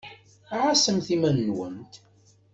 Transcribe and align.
Ɛassemt 0.61 1.07
iman-nwent! 1.15 1.93